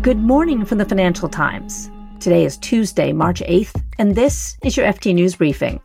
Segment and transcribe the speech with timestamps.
[0.00, 1.90] Good morning from the Financial Times.
[2.20, 5.80] Today is Tuesday, March 8th, and this is your FT News Briefing.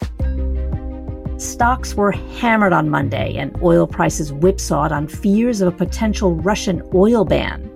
[1.39, 6.84] Stocks were hammered on Monday, and oil prices whipsawed on fears of a potential Russian
[6.94, 7.68] oil ban.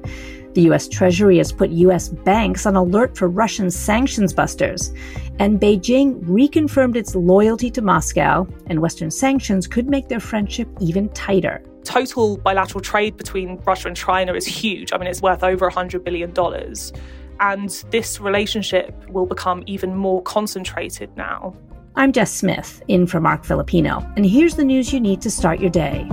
[0.53, 0.87] The U.S.
[0.87, 2.09] Treasury has put U.S.
[2.09, 4.93] banks on alert for Russian sanctions busters,
[5.39, 11.09] and Beijing reconfirmed its loyalty to Moscow, and Western sanctions could make their friendship even
[11.09, 14.91] tighter total bilateral trade between Russia and China is huge.
[14.91, 16.33] I mean, it's worth over $100 billion.
[17.39, 21.55] And this relationship will become even more concentrated now.
[21.95, 25.59] I'm Jess Smith, in for Marc Filippino, and here's the news you need to start
[25.59, 26.07] your day.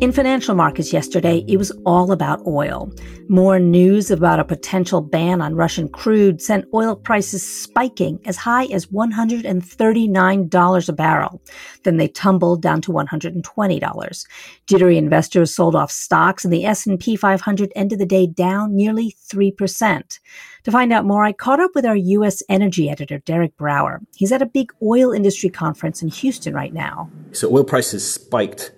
[0.00, 2.90] In financial markets yesterday, it was all about oil.
[3.28, 8.64] More news about a potential ban on Russian crude sent oil prices spiking as high
[8.72, 11.42] as $139 a barrel.
[11.82, 14.26] Then they tumbled down to $120.
[14.66, 20.18] Jittery investors sold off stocks and the S&P 500 ended the day down nearly 3%.
[20.64, 22.42] To find out more, I caught up with our U.S.
[22.48, 24.00] energy editor, Derek Brower.
[24.16, 27.10] He's at a big oil industry conference in Houston right now.
[27.32, 28.72] So oil prices spiked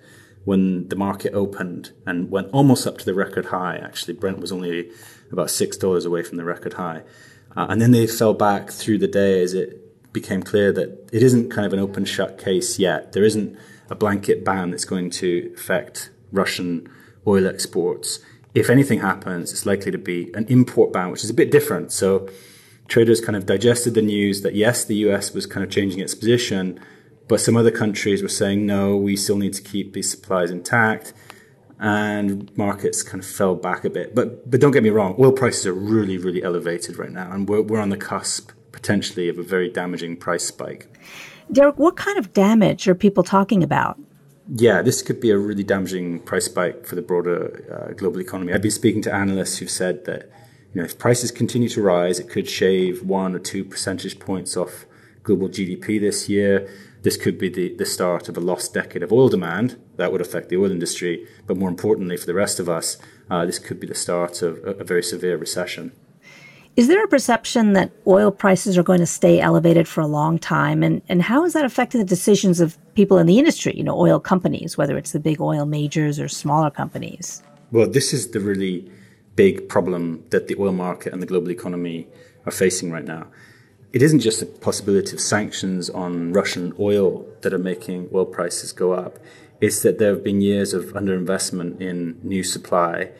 [0.45, 3.77] when the market opened and went almost up to the record high.
[3.77, 4.91] Actually, Brent was only
[5.31, 7.03] about six dollars away from the record high,
[7.55, 9.79] uh, and then they fell back through the day as it
[10.13, 13.13] became clear that it isn't kind of an open shut case yet.
[13.13, 13.57] There isn't
[13.89, 16.89] a blanket ban that's going to affect Russian
[17.25, 18.19] oil exports.
[18.53, 21.91] If anything happens, it's likely to be an import ban, which is a bit different.
[21.91, 22.29] So
[22.87, 26.13] traders kind of digested the news that yes, the US was kind of changing its
[26.13, 26.79] position
[27.27, 31.13] but some other countries were saying, no, we still need to keep these supplies intact.
[31.79, 34.15] And markets kind of fell back a bit.
[34.15, 37.31] But, but don't get me wrong, oil prices are really, really elevated right now.
[37.31, 40.89] And we're, we're on the cusp potentially of a very damaging price spike.
[41.51, 43.99] Derek, what kind of damage are people talking about?
[44.53, 48.53] Yeah, this could be a really damaging price spike for the broader uh, global economy.
[48.53, 50.29] I've been speaking to analysts who've said that
[50.73, 54.57] you know, if prices continue to rise, it could shave one or two percentage points
[54.57, 54.85] off
[55.21, 56.69] global GDP this year
[57.03, 60.21] this could be the, the start of a lost decade of oil demand that would
[60.21, 61.27] affect the oil industry.
[61.45, 62.97] But more importantly, for the rest of us,
[63.29, 65.91] uh, this could be the start of a, a very severe recession.
[66.75, 70.39] Is there a perception that oil prices are going to stay elevated for a long
[70.39, 70.81] time?
[70.81, 73.99] And, and how has that affected the decisions of people in the industry, you know,
[73.99, 77.43] oil companies, whether it's the big oil majors or smaller companies?
[77.71, 78.89] Well, this is the really
[79.35, 82.07] big problem that the oil market and the global economy
[82.45, 83.27] are facing right now
[83.93, 88.71] it isn't just the possibility of sanctions on Russian oil that are making oil prices
[88.71, 89.19] go up.
[89.61, 93.11] It's that there have been years of underinvestment in new supply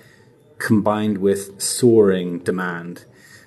[0.58, 3.06] combined with soaring demand.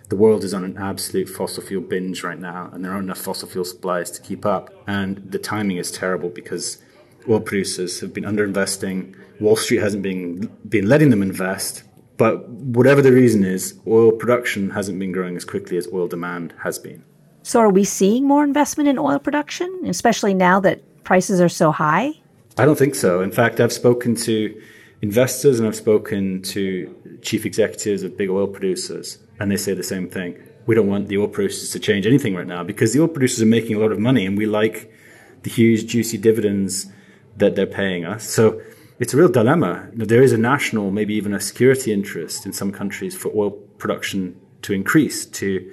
[0.09, 3.19] The world is on an absolute fossil fuel binge right now, and there aren't enough
[3.19, 4.71] fossil fuel supplies to keep up.
[4.87, 6.79] And the timing is terrible because
[7.29, 9.17] oil producers have been underinvesting.
[9.41, 11.83] Wall Street hasn't been, been letting them invest.
[12.19, 16.55] But whatever the reason is, oil production hasn't been growing as quickly as oil demand
[16.63, 17.03] has been.
[17.47, 21.71] So, are we seeing more investment in oil production, especially now that prices are so
[21.71, 22.15] high?
[22.59, 23.21] I don't think so.
[23.21, 24.61] In fact, I've spoken to
[25.01, 26.93] investors and I've spoken to
[27.23, 30.37] chief executives of big oil producers, and they say the same thing.
[30.67, 33.43] We don't want the oil producers to change anything right now because the oil producers
[33.43, 34.93] are making a lot of money and we like
[35.45, 36.89] the huge, juicy dividends
[37.37, 38.29] that they're paying us.
[38.29, 38.61] So
[38.99, 39.89] it's a real dilemma.
[39.93, 44.35] There is a national, maybe even a security interest in some countries for oil production
[44.63, 45.73] to increase, to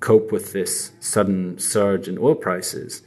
[0.00, 3.02] cope with this sudden surge in oil prices.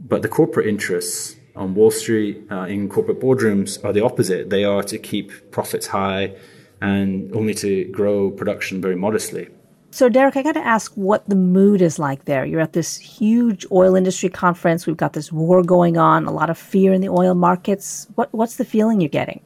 [0.00, 4.50] But the corporate interests on Wall Street, uh, in corporate boardrooms, are the opposite.
[4.50, 6.34] They are to keep profits high
[6.80, 9.48] and only to grow production very modestly.
[9.92, 12.46] So, Derek, I got to ask what the mood is like there.
[12.46, 14.86] You're at this huge oil industry conference.
[14.86, 18.06] We've got this war going on, a lot of fear in the oil markets.
[18.14, 19.42] What, what's the feeling you're getting?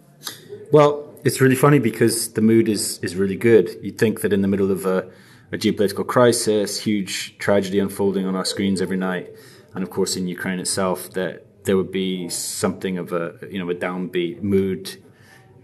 [0.71, 3.77] Well, it's really funny because the mood is, is really good.
[3.83, 5.11] You'd think that in the middle of a
[5.53, 9.31] a geopolitical crisis, huge tragedy unfolding on our screens every night,
[9.75, 13.71] and of course in Ukraine itself, that there would be something of a you know
[13.71, 14.97] a downbeat mood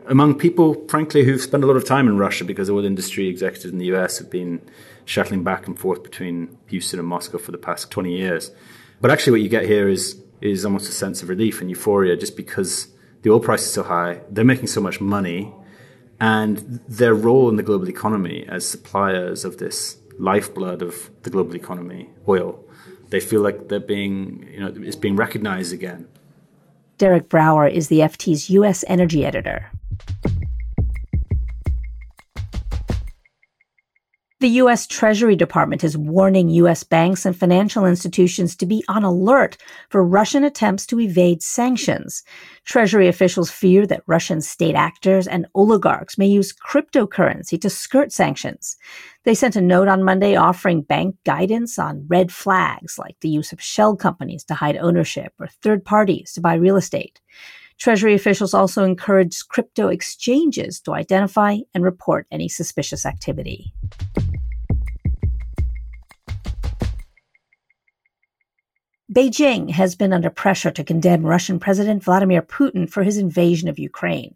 [0.06, 3.72] among people, frankly, who've spent a lot of time in Russia because oil industry executives
[3.72, 4.60] in the US have been
[5.04, 8.50] shuttling back and forth between Houston and Moscow for the past 20 years.
[9.00, 12.16] But actually, what you get here is is almost a sense of relief and euphoria,
[12.16, 12.88] just because
[13.22, 15.52] the oil price is so high, they're making so much money
[16.20, 21.56] and their role in the global economy as suppliers of this lifeblood of the global
[21.56, 22.64] economy, oil.
[23.08, 26.06] They feel like they're being, you know, it's being recognized again.
[26.98, 28.84] Derek Brower is the FT's U.S.
[28.86, 29.70] energy editor.
[34.42, 34.88] The U.S.
[34.88, 36.82] Treasury Department is warning U.S.
[36.82, 39.56] banks and financial institutions to be on alert
[39.88, 42.24] for Russian attempts to evade sanctions.
[42.64, 48.76] Treasury officials fear that Russian state actors and oligarchs may use cryptocurrency to skirt sanctions.
[49.22, 53.52] They sent a note on Monday offering bank guidance on red flags like the use
[53.52, 57.20] of shell companies to hide ownership or third parties to buy real estate.
[57.78, 63.72] Treasury officials also encouraged crypto exchanges to identify and report any suspicious activity.
[69.12, 73.78] Beijing has been under pressure to condemn Russian President Vladimir Putin for his invasion of
[73.78, 74.34] Ukraine.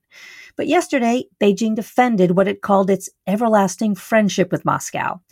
[0.55, 5.23] But yesterday, Beijing defended what it called its everlasting friendship with Moscow.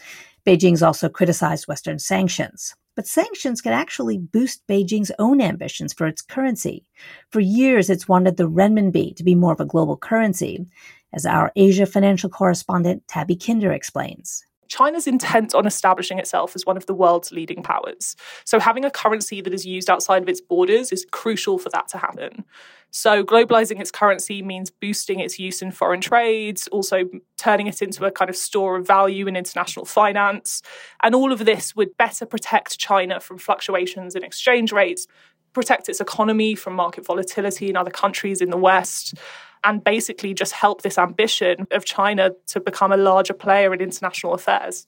[0.47, 2.75] Beijing's also criticized Western sanctions.
[2.97, 6.87] But sanctions can actually boost Beijing's own ambitions for its currency.
[7.31, 10.65] For years, it's wanted the renminbi to be more of a global currency,
[11.13, 14.43] as our Asia financial correspondent Tabby Kinder explains.
[14.69, 18.17] China's intent on establishing itself as one of the world's leading powers.
[18.45, 21.89] So, having a currency that is used outside of its borders is crucial for that
[21.89, 22.45] to happen.
[22.91, 27.05] So, globalizing its currency means boosting its use in foreign trades, also
[27.37, 30.63] turning it into a kind of store of value in international finance.
[31.03, 35.09] And all of this would better protect China from fluctuations in exchange rates,
[35.55, 39.15] protect its economy from market volatility in other countries in the West
[39.63, 44.35] and basically just help this ambition of China to become a larger player in international
[44.35, 44.87] affairs.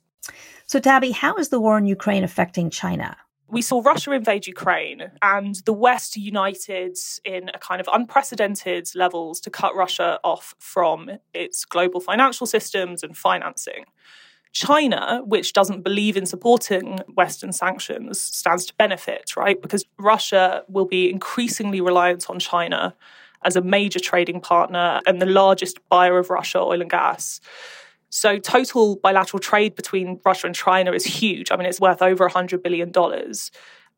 [0.66, 3.16] So, Tabby, how is the war in Ukraine affecting China?
[3.48, 9.40] We saw Russia invade Ukraine and the West united in a kind of unprecedented levels
[9.40, 13.84] to cut Russia off from its global financial systems and financing.
[14.56, 19.60] China, which doesn't believe in supporting Western sanctions, stands to benefit, right?
[19.60, 22.94] Because Russia will be increasingly reliant on China
[23.44, 27.38] as a major trading partner and the largest buyer of Russia oil and gas.
[28.08, 31.52] So, total bilateral trade between Russia and China is huge.
[31.52, 32.90] I mean, it's worth over $100 billion.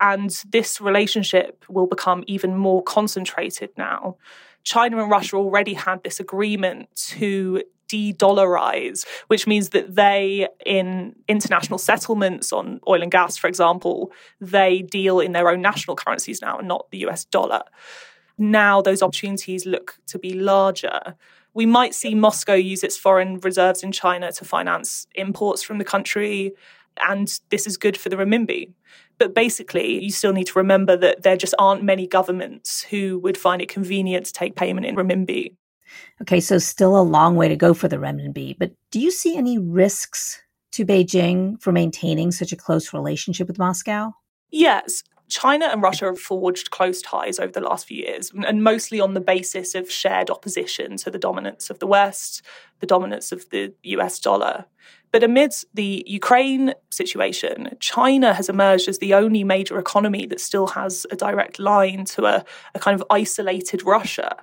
[0.01, 4.17] And this relationship will become even more concentrated now.
[4.65, 11.15] China and Russia already had this agreement to de dollarize, which means that they, in
[11.27, 16.41] international settlements on oil and gas, for example, they deal in their own national currencies
[16.41, 17.63] now and not the US dollar
[18.39, 21.17] now those opportunities look to be larger.
[21.55, 25.85] We might see Moscow use its foreign reserves in China to finance imports from the
[25.85, 26.53] country,
[27.07, 28.73] and this is good for the renminbi.
[29.19, 33.37] But basically, you still need to remember that there just aren't many governments who would
[33.37, 35.57] find it convenient to take payment in renminbi.
[36.23, 38.57] Okay, so still a long way to go for the renminbi.
[38.59, 40.41] But do you see any risks
[40.73, 44.13] to Beijing for maintaining such a close relationship with Moscow?
[44.51, 45.03] Yes.
[45.29, 49.13] China and Russia have forged close ties over the last few years, and mostly on
[49.13, 52.43] the basis of shared opposition to the dominance of the West,
[52.81, 54.65] the dominance of the US dollar.
[55.11, 60.69] But amidst the Ukraine situation, China has emerged as the only major economy that still
[60.69, 62.45] has a direct line to a,
[62.75, 64.37] a kind of isolated Russia.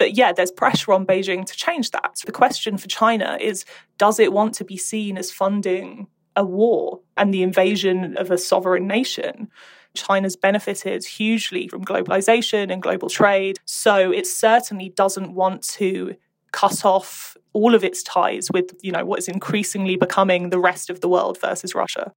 [0.00, 2.16] But yeah, there's pressure on Beijing to change that.
[2.16, 3.66] So the question for China is
[3.98, 8.38] does it want to be seen as funding a war and the invasion of a
[8.38, 9.50] sovereign nation?
[9.94, 13.58] China's benefited hugely from globalization and global trade.
[13.66, 16.16] So it certainly doesn't want to
[16.52, 20.88] cut off all of its ties with, you know, what is increasingly becoming the rest
[20.88, 22.14] of the world versus Russia.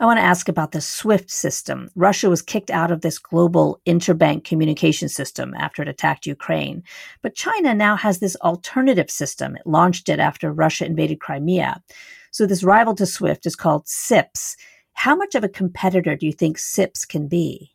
[0.00, 1.90] I want to ask about the SWIFT system.
[1.94, 6.82] Russia was kicked out of this global interbank communication system after it attacked Ukraine.
[7.20, 9.56] But China now has this alternative system.
[9.56, 11.82] It launched it after Russia invaded Crimea.
[12.30, 14.56] So this rival to SWIFT is called CIPS.
[14.94, 17.74] How much of a competitor do you think CIPS can be?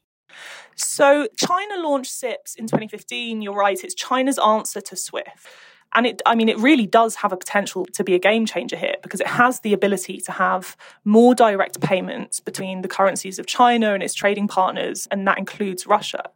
[0.76, 3.42] So, China launched CIPS in 2015.
[3.42, 5.48] You're right, it's China's answer to SWIFT.
[5.96, 8.76] And it, I mean, it really does have a potential to be a game changer
[8.76, 10.76] here because it has the ability to have
[11.06, 15.88] more direct payments between the currencies of China and its trading partners, and that includes
[15.88, 16.30] Russia.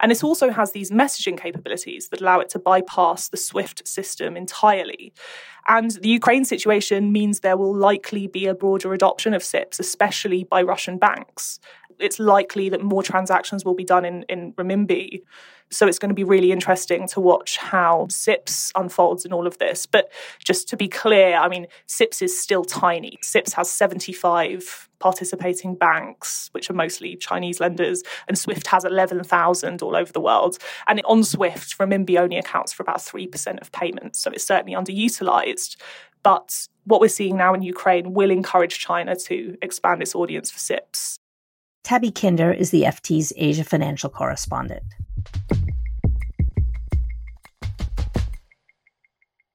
[0.00, 4.34] And it also has these messaging capabilities that allow it to bypass the SWIFT system
[4.34, 5.12] entirely.
[5.68, 10.44] And the Ukraine situation means there will likely be a broader adoption of CIPS, especially
[10.44, 11.60] by Russian banks.
[11.98, 15.20] It's likely that more transactions will be done in, in renminbi.
[15.72, 19.58] So it's going to be really interesting to watch how CIPS unfolds in all of
[19.58, 19.86] this.
[19.86, 20.12] But
[20.44, 23.18] just to be clear, I mean, CIPS is still tiny.
[23.22, 29.96] CIPS has 75 participating banks, which are mostly Chinese lenders, and SWIFT has 11,000 all
[29.96, 30.58] over the world.
[30.86, 35.76] And on SWIFT, renminbi only accounts for about 3% of payments, so it's certainly underutilized.
[36.22, 40.60] But what we're seeing now in Ukraine will encourage China to expand its audience for
[40.60, 41.16] CIPS.
[41.82, 44.84] Tabby Kinder is the FT's Asia financial correspondent.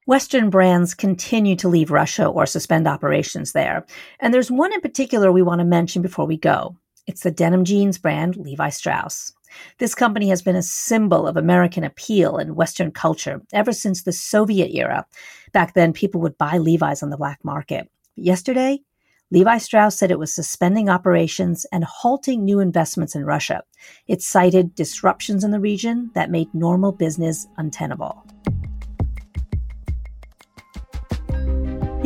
[0.08, 3.86] Western brands continue to leave Russia or suspend operations there.
[4.22, 6.78] And there's one in particular we want to mention before we go.
[7.08, 9.34] It's the denim jeans brand Levi Strauss.
[9.80, 14.14] This company has been a symbol of American appeal and Western culture ever since the
[14.14, 15.06] Soviet era.
[15.52, 17.92] Back then, people would buy Levi's on the black market.
[18.16, 18.80] But yesterday,
[19.30, 23.62] Levi Strauss said it was suspending operations and halting new investments in Russia.
[24.08, 28.26] It cited disruptions in the region that made normal business untenable.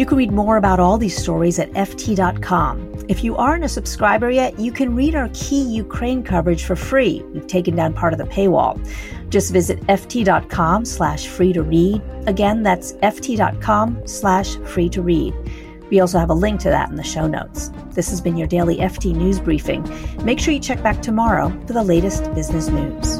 [0.02, 3.06] You can read more about all these stories at FT.com.
[3.08, 7.22] If you aren't a subscriber yet, you can read our key Ukraine coverage for free.
[7.36, 8.84] We've taken down part of the paywall.
[9.30, 12.02] Just visit FT.com slash free to read.
[12.26, 15.36] Again, that's FT.com slash free to read.
[15.92, 17.70] We also have a link to that in the show notes.
[17.92, 19.88] This has been your daily FT News Briefing.
[20.26, 23.20] Make sure you check back tomorrow for the latest business news.